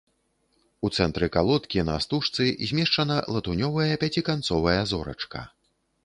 У 0.87 0.89
цэнтры 1.01 1.27
калодкі 1.35 1.83
на 1.89 1.97
стужцы 2.05 2.47
змешчана 2.69 3.17
латуневая 3.35 3.93
пяціканцовая 4.05 4.79
зорачка. 4.93 5.43